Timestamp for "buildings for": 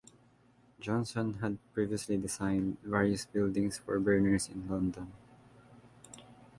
3.27-3.99